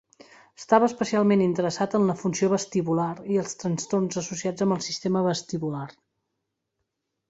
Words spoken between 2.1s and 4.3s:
la funció vestibular i els trastorns